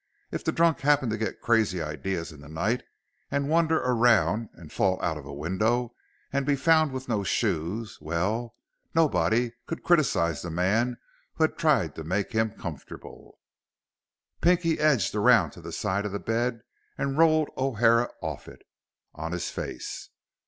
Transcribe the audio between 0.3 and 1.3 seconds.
If the drunk happened to